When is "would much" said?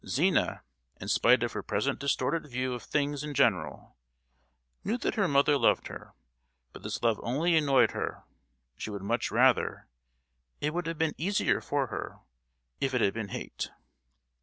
8.89-9.29